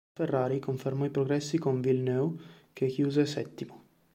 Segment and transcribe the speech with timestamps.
[0.15, 2.41] La Ferrari confermò i progressi con Villeneuve
[2.73, 3.83] che chiuse settimo.